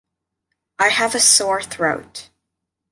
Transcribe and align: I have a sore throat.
I 0.79 0.89
have 0.89 1.13
a 1.13 1.19
sore 1.19 1.61
throat. 1.61 2.31